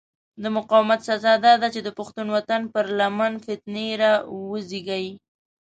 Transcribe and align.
د 0.41 0.43
مقاومت 0.57 0.99
سزا 1.07 1.33
داده 1.45 1.67
چې 1.73 1.79
د 1.83 1.89
پښتون 1.99 2.27
وطن 2.35 2.61
پر 2.73 2.85
لمن 2.99 3.33
فتنې 3.45 3.87
را 4.01 4.13
وزېږي. 4.51 5.09